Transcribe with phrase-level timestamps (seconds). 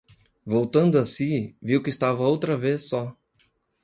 [0.51, 1.27] Voltando a si,
[1.71, 3.15] viu que estava outra vez só.